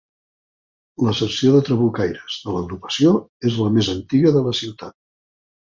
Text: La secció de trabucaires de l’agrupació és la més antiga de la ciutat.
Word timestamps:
La 1.07 1.13
secció 1.19 1.51
de 1.57 1.61
trabucaires 1.67 2.39
de 2.47 2.57
l’agrupació 2.57 3.13
és 3.53 3.61
la 3.67 3.71
més 3.79 3.93
antiga 3.97 4.35
de 4.41 4.45
la 4.51 4.59
ciutat. 4.65 4.99